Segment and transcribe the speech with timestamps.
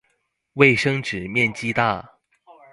[0.55, 2.13] 衛生紙面積大